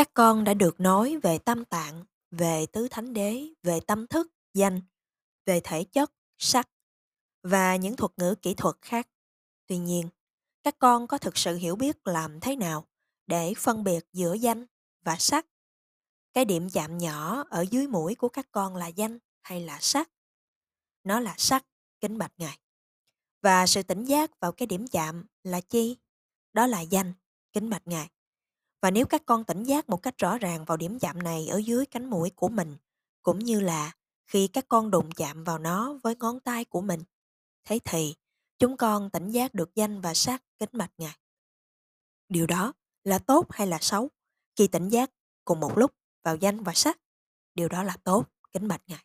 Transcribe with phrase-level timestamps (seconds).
[0.00, 4.32] Các con đã được nói về tâm tạng, về tứ thánh đế, về tâm thức,
[4.54, 4.80] danh,
[5.46, 6.68] về thể chất, sắc
[7.42, 9.08] và những thuật ngữ kỹ thuật khác.
[9.66, 10.08] Tuy nhiên,
[10.62, 12.86] các con có thực sự hiểu biết làm thế nào
[13.26, 14.66] để phân biệt giữa danh
[15.04, 15.46] và sắc?
[16.32, 20.10] Cái điểm chạm nhỏ ở dưới mũi của các con là danh hay là sắc?
[21.04, 21.66] Nó là sắc,
[22.00, 22.58] kính bạch Ngài.
[23.42, 25.96] Và sự tỉnh giác vào cái điểm chạm là chi?
[26.52, 27.12] Đó là danh,
[27.52, 28.10] kính bạch Ngài.
[28.80, 31.58] Và nếu các con tỉnh giác một cách rõ ràng vào điểm chạm này ở
[31.58, 32.76] dưới cánh mũi của mình,
[33.22, 33.92] cũng như là
[34.26, 37.02] khi các con đụng chạm vào nó với ngón tay của mình,
[37.64, 38.14] thế thì
[38.58, 41.16] chúng con tỉnh giác được danh và sắc kính bạch Ngài.
[42.28, 42.72] Điều đó
[43.04, 44.08] là tốt hay là xấu?
[44.56, 45.10] Khi tỉnh giác
[45.44, 47.00] cùng một lúc vào danh và sắc,
[47.54, 49.04] điều đó là tốt, kính bạch Ngài.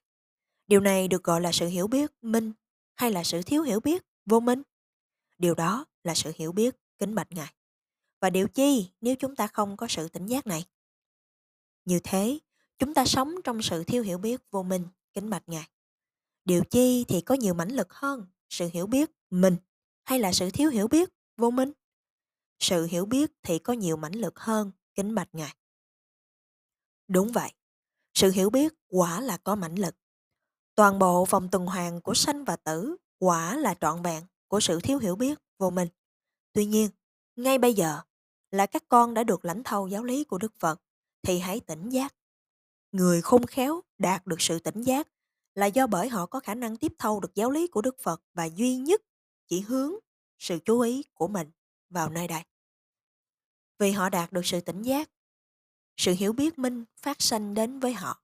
[0.67, 2.53] Điều này được gọi là sự hiểu biết minh
[2.95, 4.61] hay là sự thiếu hiểu biết vô minh?
[5.37, 7.53] Điều đó là sự hiểu biết kính bạch Ngài.
[8.25, 10.65] Và điều chi nếu chúng ta không có sự tỉnh giác này?
[11.85, 12.39] Như thế,
[12.79, 15.69] chúng ta sống trong sự thiếu hiểu biết vô minh, kính bạch Ngài.
[16.45, 19.57] Điều chi thì có nhiều mãnh lực hơn sự hiểu biết mình
[20.03, 21.71] hay là sự thiếu hiểu biết vô minh?
[22.59, 25.55] Sự hiểu biết thì có nhiều mãnh lực hơn, kính bạch Ngài.
[27.07, 27.51] Đúng vậy,
[28.13, 29.95] sự hiểu biết quả là có mãnh lực.
[30.75, 34.79] Toàn bộ vòng tuần hoàn của sanh và tử quả là trọn vẹn của sự
[34.79, 35.87] thiếu hiểu biết vô minh.
[36.53, 36.89] Tuy nhiên,
[37.35, 38.01] ngay bây giờ
[38.55, 40.81] là các con đã được lãnh thâu giáo lý của Đức Phật
[41.21, 42.15] thì hãy tỉnh giác.
[42.91, 45.07] Người khôn khéo đạt được sự tỉnh giác
[45.55, 48.21] là do bởi họ có khả năng tiếp thâu được giáo lý của Đức Phật
[48.33, 49.01] và duy nhất
[49.47, 49.93] chỉ hướng
[50.39, 51.51] sự chú ý của mình
[51.89, 52.43] vào nơi đây.
[53.79, 55.09] Vì họ đạt được sự tỉnh giác,
[55.97, 58.21] sự hiểu biết minh phát sanh đến với họ.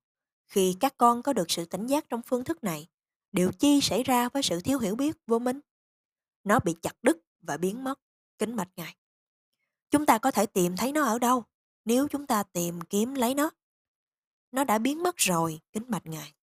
[0.47, 2.87] Khi các con có được sự tỉnh giác trong phương thức này,
[3.31, 5.59] điều chi xảy ra với sự thiếu hiểu biết vô minh?
[6.43, 7.99] Nó bị chặt đứt và biến mất,
[8.37, 9.00] kính mạch Ngài.
[9.91, 11.43] Chúng ta có thể tìm thấy nó ở đâu
[11.85, 13.49] nếu chúng ta tìm kiếm lấy nó.
[14.51, 16.33] Nó đã biến mất rồi, kính bạch Ngài.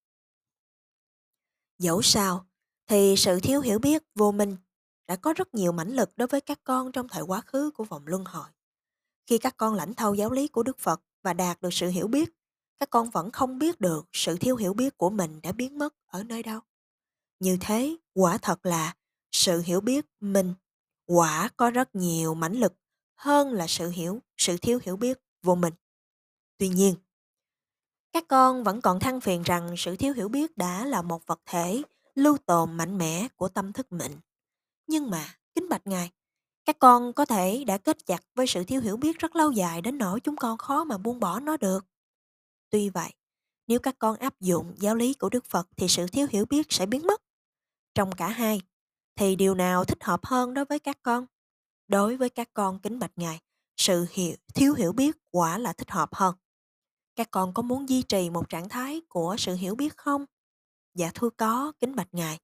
[1.79, 2.47] Dẫu sao,
[2.87, 4.57] thì sự thiếu hiểu biết vô minh
[5.07, 7.85] đã có rất nhiều mãnh lực đối với các con trong thời quá khứ của
[7.85, 8.49] vòng luân hồi.
[9.27, 12.09] Khi các con lãnh thâu giáo lý của Đức Phật và đạt được sự hiểu
[12.09, 12.31] biết,
[12.81, 15.95] các con vẫn không biết được sự thiếu hiểu biết của mình đã biến mất
[16.07, 16.61] ở nơi đâu.
[17.41, 18.97] Như thế, quả thật là
[19.33, 20.55] sự hiểu biết mình
[21.07, 22.75] quả có rất nhiều mãnh lực
[23.19, 25.75] hơn là sự hiểu, sự thiếu hiểu biết vô mình.
[26.59, 26.95] Tuy nhiên,
[28.13, 31.41] các con vẫn còn than phiền rằng sự thiếu hiểu biết đã là một vật
[31.47, 31.83] thể
[32.15, 34.13] lưu tồn mạnh mẽ của tâm thức mình.
[34.87, 36.11] Nhưng mà, kính bạch Ngài,
[36.65, 39.81] các con có thể đã kết chặt với sự thiếu hiểu biết rất lâu dài
[39.83, 41.87] đến nỗi chúng con khó mà buông bỏ nó được.
[42.71, 43.11] Tuy vậy,
[43.67, 46.67] nếu các con áp dụng giáo lý của Đức Phật thì sự thiếu hiểu biết
[46.69, 47.23] sẽ biến mất.
[47.95, 48.61] Trong cả hai,
[49.17, 51.27] thì điều nào thích hợp hơn đối với các con?
[51.89, 53.41] Đối với các con kính bạch Ngài,
[53.77, 56.35] sự hiểu, thiếu hiểu biết quả là thích hợp hơn.
[57.17, 60.25] Các con có muốn duy trì một trạng thái của sự hiểu biết không?
[60.95, 62.39] Dạ thưa có, kính bạch Ngài.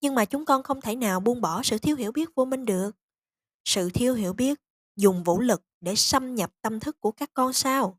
[0.00, 2.64] Nhưng mà chúng con không thể nào buông bỏ sự thiếu hiểu biết vô minh
[2.64, 2.90] được.
[3.64, 4.60] Sự thiếu hiểu biết
[4.96, 7.98] dùng vũ lực để xâm nhập tâm thức của các con sao?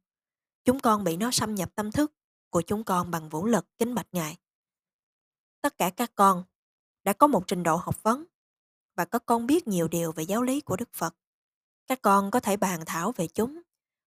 [0.66, 2.14] Chúng con bị nó xâm nhập tâm thức
[2.50, 4.38] của chúng con bằng vũ lực kính bạch Ngài.
[5.62, 6.44] Tất cả các con
[7.04, 8.26] đã có một trình độ học vấn
[9.00, 11.16] và các con biết nhiều điều về giáo lý của Đức Phật.
[11.88, 13.62] Các con có thể bàn thảo về chúng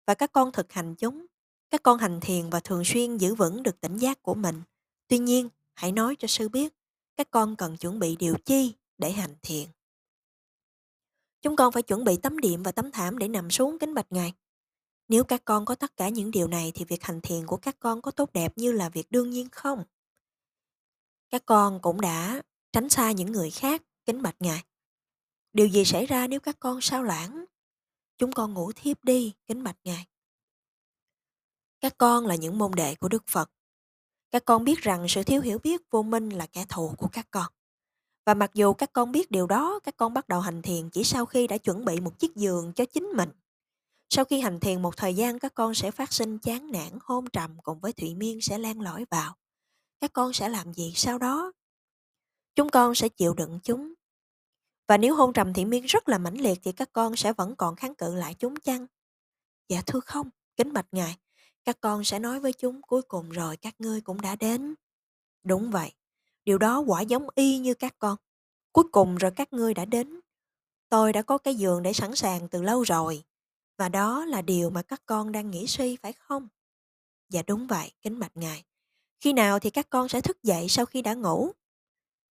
[0.07, 1.27] và các con thực hành chúng.
[1.71, 4.63] Các con hành thiền và thường xuyên giữ vững được tỉnh giác của mình.
[5.09, 6.75] Tuy nhiên, hãy nói cho sư biết
[7.17, 9.69] các con cần chuẩn bị điều chi để hành thiền.
[11.43, 14.13] Chúng con phải chuẩn bị tấm đệm và tấm thảm để nằm xuống kính bạch
[14.13, 14.33] Ngài.
[15.09, 17.77] Nếu các con có tất cả những điều này thì việc hành thiền của các
[17.81, 19.85] con có tốt đẹp như là việc đương nhiên không?
[21.31, 22.43] Các con cũng đã
[22.73, 24.63] tránh xa những người khác, kính bạch Ngài.
[25.53, 27.45] Điều gì xảy ra nếu các con sao lãng?
[28.19, 30.07] Chúng con ngủ thiếp đi, kính bạch Ngài.
[31.81, 33.51] Các con là những môn đệ của Đức Phật.
[34.31, 37.27] Các con biết rằng sự thiếu hiểu biết vô minh là kẻ thù của các
[37.31, 37.53] con.
[38.27, 41.05] Và mặc dù các con biết điều đó, các con bắt đầu hành thiền chỉ
[41.05, 43.31] sau khi đã chuẩn bị một chiếc giường cho chính mình.
[44.11, 47.31] Sau khi hành thiền một thời gian, các con sẽ phát sinh chán nản, hôn
[47.31, 49.37] trầm cùng với Thụy Miên sẽ len lỏi vào.
[50.01, 51.53] Các con sẽ làm gì sau đó?
[52.55, 53.95] Chúng con sẽ chịu đựng chúng.
[54.89, 57.57] Và nếu hôn trầm thiện Miên rất là mãnh liệt thì các con sẽ vẫn
[57.57, 58.87] còn kháng cự lại chúng chăng?
[59.69, 61.17] Dạ thưa không, kính bạch ngài,
[61.65, 64.75] các con sẽ nói với chúng cuối cùng rồi các ngươi cũng đã đến.
[65.45, 65.93] Đúng vậy,
[66.45, 68.17] điều đó quả giống y như các con.
[68.73, 70.21] Cuối cùng rồi các ngươi đã đến.
[70.89, 73.23] Tôi đã có cái giường để sẵn sàng từ lâu rồi.
[73.79, 76.49] Và đó là điều mà các con đang nghĩ suy phải không?
[77.29, 78.65] Dạ đúng vậy, kính bạch ngài.
[79.21, 81.53] Khi nào thì các con sẽ thức dậy sau khi đã ngủ?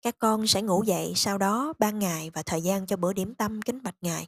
[0.08, 3.36] Các con sẽ ngủ dậy sau đó ban ngày và thời gian cho bữa điểm
[3.36, 4.28] tâm kính bạch ngài.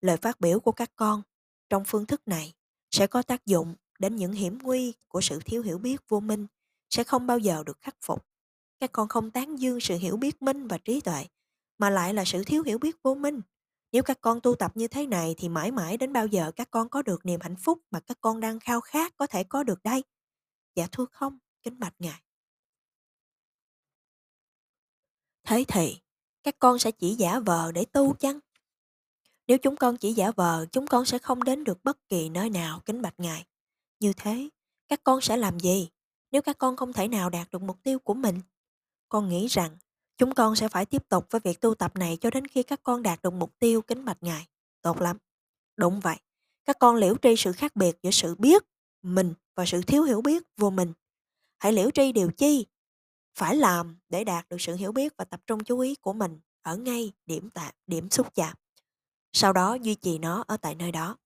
[0.00, 1.22] Lời phát biểu của các con
[1.70, 2.52] trong phương thức này
[2.90, 6.46] sẽ có tác dụng đến những hiểm nguy của sự thiếu hiểu biết vô minh
[6.90, 8.26] sẽ không bao giờ được khắc phục.
[8.80, 11.26] Các con không tán dương sự hiểu biết minh và trí tuệ,
[11.78, 13.40] mà lại là sự thiếu hiểu biết vô minh.
[13.92, 16.70] Nếu các con tu tập như thế này thì mãi mãi đến bao giờ các
[16.70, 19.62] con có được niềm hạnh phúc mà các con đang khao khát có thể có
[19.62, 20.04] được đây?
[20.74, 22.22] Dạ thưa không, kính bạch Ngài.
[25.44, 25.96] Thế thì,
[26.42, 28.38] các con sẽ chỉ giả vờ để tu chăng?
[29.46, 32.50] Nếu chúng con chỉ giả vờ, chúng con sẽ không đến được bất kỳ nơi
[32.50, 33.46] nào, kính bạch Ngài.
[34.00, 34.48] Như thế,
[34.88, 35.88] các con sẽ làm gì
[36.32, 38.40] nếu các con không thể nào đạt được mục tiêu của mình?
[39.08, 39.76] Con nghĩ rằng
[40.18, 42.80] chúng con sẽ phải tiếp tục với việc tu tập này cho đến khi các
[42.82, 44.46] con đạt được mục tiêu kính bạch Ngài.
[44.82, 45.18] Tốt lắm.
[45.76, 46.16] Đúng vậy.
[46.64, 48.62] Các con liễu tri sự khác biệt giữa sự biết,
[49.02, 50.92] mình và sự thiếu hiểu biết vô mình.
[51.58, 52.66] Hãy liễu tri điều chi
[53.34, 56.40] phải làm để đạt được sự hiểu biết và tập trung chú ý của mình
[56.62, 58.56] ở ngay điểm tạm, điểm xúc chạm.
[59.32, 61.16] Sau đó duy trì nó ở tại nơi đó.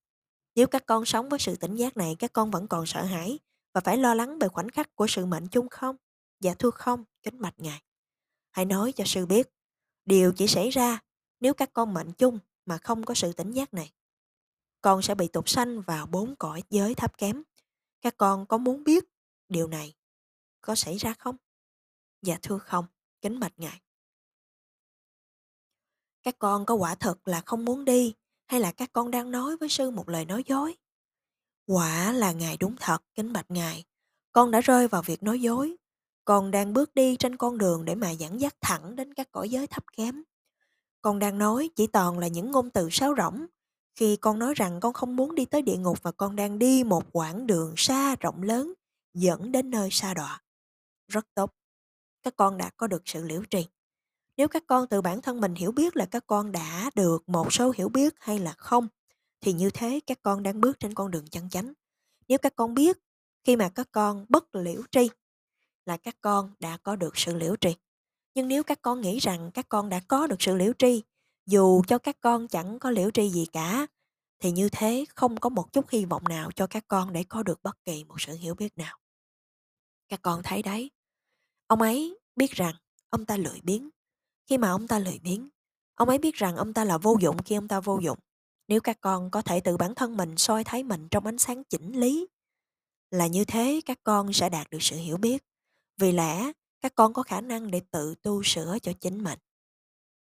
[0.54, 3.38] Nếu các con sống với sự tỉnh giác này, các con vẫn còn sợ hãi
[3.74, 5.96] và phải lo lắng về khoảnh khắc của sự mệnh chung không?
[6.40, 7.82] Dạ thưa không, kính bạch ngài.
[8.50, 9.48] Hãy nói cho sư biết,
[10.04, 10.98] điều chỉ xảy ra
[11.40, 13.92] nếu các con mệnh chung mà không có sự tỉnh giác này.
[14.80, 17.42] Con sẽ bị tục sanh vào bốn cõi giới thấp kém.
[18.00, 19.04] Các con có muốn biết
[19.48, 19.94] điều này
[20.60, 21.36] có xảy ra không?
[22.22, 22.86] Dạ thưa không,
[23.20, 23.80] kính bạch ngài.
[26.22, 28.14] Các con có quả thật là không muốn đi
[28.46, 30.76] hay là các con đang nói với sư một lời nói dối?
[31.66, 33.84] Quả là ngài đúng thật, kính bạch ngài.
[34.32, 35.76] Con đã rơi vào việc nói dối.
[36.24, 39.48] Con đang bước đi trên con đường để mà dẫn dắt thẳng đến các cõi
[39.48, 40.22] giới thấp kém.
[41.02, 43.46] Con đang nói chỉ toàn là những ngôn từ sáo rỗng.
[43.94, 46.84] Khi con nói rằng con không muốn đi tới địa ngục và con đang đi
[46.84, 48.72] một quãng đường xa rộng lớn
[49.14, 50.42] dẫn đến nơi xa đọa.
[51.08, 51.52] Rất tốt.
[52.26, 53.66] Các con đã có được sự liễu trì.
[54.36, 57.52] Nếu các con từ bản thân mình hiểu biết là các con đã được một
[57.52, 58.88] số hiểu biết hay là không,
[59.40, 61.72] thì như thế các con đang bước trên con đường chân chánh.
[62.28, 62.98] Nếu các con biết
[63.44, 65.08] khi mà các con bất liễu tri
[65.84, 67.76] là các con đã có được sự liễu tri.
[68.34, 71.02] Nhưng nếu các con nghĩ rằng các con đã có được sự liễu tri,
[71.46, 73.86] dù cho các con chẳng có liễu tri gì cả,
[74.38, 77.42] thì như thế không có một chút hy vọng nào cho các con để có
[77.42, 78.98] được bất kỳ một sự hiểu biết nào.
[80.08, 80.90] Các con thấy đấy,
[81.66, 82.74] ông ấy biết rằng
[83.10, 83.90] ông ta lười biếng,
[84.46, 85.48] khi mà ông ta lười biếng,
[85.94, 88.18] ông ấy biết rằng ông ta là vô dụng khi ông ta vô dụng.
[88.68, 91.64] Nếu các con có thể tự bản thân mình soi thấy mình trong ánh sáng
[91.64, 92.26] chỉnh lý,
[93.10, 95.44] là như thế các con sẽ đạt được sự hiểu biết.
[95.96, 99.38] Vì lẽ các con có khả năng để tự tu sửa cho chính mình.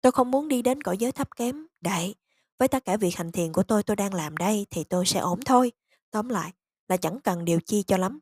[0.02, 1.68] Tôi không muốn đi đến cõi giới thấp kém.
[1.80, 2.16] Đại,
[2.60, 5.20] với tất cả việc hành thiền của tôi tôi đang làm đây thì tôi sẽ
[5.20, 5.72] ổn thôi.
[6.12, 6.52] Tóm lại
[6.88, 8.20] là chẳng cần điều chi cho lắm.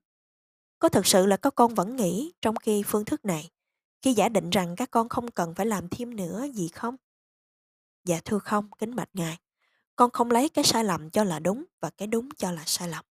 [0.79, 3.49] Có thực sự là các con vẫn nghĩ trong khi phương thức này
[4.01, 6.95] khi giả định rằng các con không cần phải làm thêm nữa gì không?
[8.05, 9.37] Dạ thưa không, kính bạch ngài.
[9.95, 12.89] Con không lấy cái sai lầm cho là đúng và cái đúng cho là sai
[12.89, 13.05] lầm.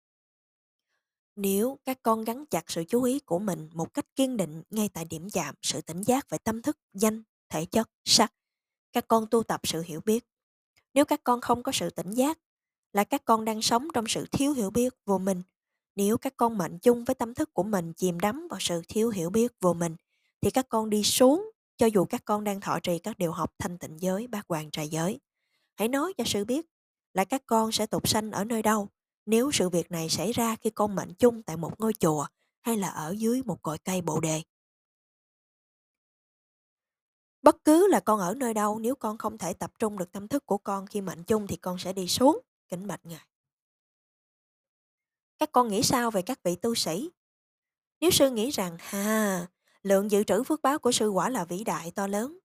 [1.35, 4.89] Nếu các con gắn chặt sự chú ý của mình một cách kiên định ngay
[4.89, 8.33] tại điểm chạm sự tỉnh giác về tâm thức, danh, thể chất, sắc,
[8.93, 10.25] các con tu tập sự hiểu biết.
[10.93, 12.39] Nếu các con không có sự tỉnh giác,
[12.93, 15.41] là các con đang sống trong sự thiếu hiểu biết vô minh.
[15.95, 19.09] Nếu các con mệnh chung với tâm thức của mình chìm đắm vào sự thiếu
[19.09, 19.95] hiểu biết vô mình
[20.41, 23.53] thì các con đi xuống cho dù các con đang thọ trì các điều học
[23.59, 25.19] thanh tịnh giới, bát hoàng trà giới.
[25.75, 26.65] Hãy nói cho sư biết
[27.13, 28.87] là các con sẽ tục sanh ở nơi đâu
[29.25, 32.25] nếu sự việc này xảy ra khi con mệnh chung tại một ngôi chùa
[32.61, 34.41] hay là ở dưới một cội cây bồ đề.
[37.41, 40.27] Bất cứ là con ở nơi đâu nếu con không thể tập trung được tâm
[40.27, 42.39] thức của con khi mệnh chung thì con sẽ đi xuống.
[42.69, 43.27] Kính bạch Ngài.
[45.39, 47.09] Các con nghĩ sao về các vị tu sĩ?
[48.01, 49.47] Nếu sư nghĩ rằng, ha
[49.83, 52.39] lượng dự trữ phước báo của sư quả là vĩ đại to lớn,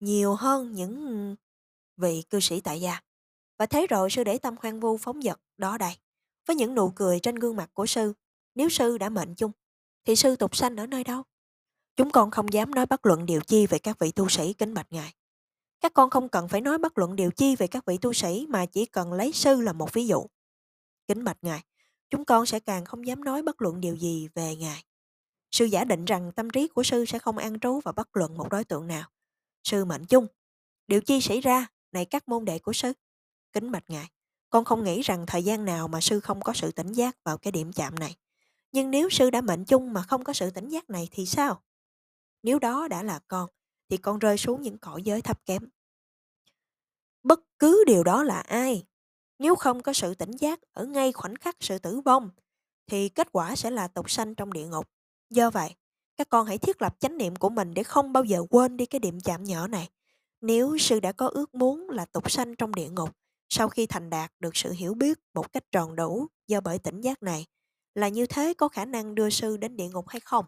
[0.00, 1.36] nhiều hơn những
[1.96, 3.00] vị cư sĩ tại gia.
[3.58, 5.96] Và thế rồi sư để tâm khoan vu phóng vật đó đây,
[6.46, 8.12] với những nụ cười trên gương mặt của sư.
[8.54, 9.52] Nếu sư đã mệnh chung,
[10.04, 11.22] thì sư tục sanh ở nơi đâu?
[11.96, 14.74] Chúng con không dám nói bất luận điều chi về các vị tu sĩ kính
[14.74, 15.14] bạch ngài.
[15.80, 18.46] Các con không cần phải nói bất luận điều chi về các vị tu sĩ
[18.48, 20.26] mà chỉ cần lấy sư là một ví dụ.
[21.08, 21.64] Kính bạch ngài,
[22.10, 24.84] chúng con sẽ càng không dám nói bất luận điều gì về ngài.
[25.50, 28.36] Sư giả định rằng tâm trí của sư sẽ không an trú vào bất luận
[28.38, 29.08] một đối tượng nào.
[29.64, 30.26] Sư mệnh chung.
[30.86, 32.92] Điều chi xảy ra, này các môn đệ của sư?
[33.52, 34.10] Kính bạch ngài,
[34.50, 37.38] con không nghĩ rằng thời gian nào mà sư không có sự tỉnh giác vào
[37.38, 38.16] cái điểm chạm này.
[38.72, 41.62] Nhưng nếu sư đã mệnh chung mà không có sự tỉnh giác này thì sao?
[42.42, 43.50] Nếu đó đã là con,
[43.88, 45.68] thì con rơi xuống những cõi giới thấp kém.
[47.22, 48.86] Bất cứ điều đó là ai?
[49.38, 52.30] Nếu không có sự tỉnh giác ở ngay khoảnh khắc sự tử vong,
[52.86, 54.88] thì kết quả sẽ là tục sanh trong địa ngục.
[55.30, 55.74] Do vậy,
[56.16, 58.86] các con hãy thiết lập chánh niệm của mình để không bao giờ quên đi
[58.86, 59.88] cái điểm chạm nhỏ này.
[60.40, 63.10] Nếu sư đã có ước muốn là tục sanh trong địa ngục,
[63.48, 67.00] sau khi thành đạt được sự hiểu biết một cách tròn đủ do bởi tỉnh
[67.00, 67.46] giác này,
[67.94, 70.44] là như thế có khả năng đưa sư đến địa ngục hay không?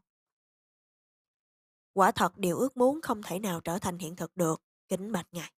[1.93, 5.27] Quả thật điều ước muốn không thể nào trở thành hiện thực được, kính bạch
[5.33, 5.53] ngài.